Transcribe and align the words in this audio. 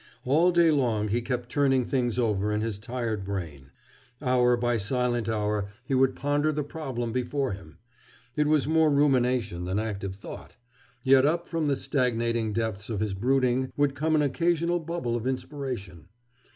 All 0.25 0.51
day 0.51 0.71
long 0.71 1.09
he 1.09 1.21
kept 1.21 1.49
turning 1.51 1.85
things 1.85 2.17
over 2.17 2.51
in 2.51 2.61
his 2.61 2.79
tired 2.79 3.23
brain. 3.23 3.69
Hour 4.19 4.57
by 4.57 4.77
silent 4.77 5.29
hour 5.29 5.67
he 5.85 5.93
would 5.93 6.15
ponder 6.15 6.51
the 6.51 6.63
problem 6.63 7.11
before 7.11 7.51
him. 7.51 7.77
It 8.35 8.47
was 8.47 8.67
more 8.67 8.89
rumination 8.89 9.65
than 9.65 9.77
active 9.77 10.15
thought. 10.15 10.55
Yet 11.03 11.23
up 11.23 11.45
from 11.47 11.67
the 11.67 11.75
stagnating 11.75 12.51
depths 12.51 12.89
of 12.89 12.99
his 12.99 13.13
brooding 13.13 13.71
would 13.77 13.93
come 13.93 14.15
an 14.15 14.23
occasional 14.23 14.79
bubble 14.79 15.15
of 15.15 15.27
inspiration. 15.27 16.07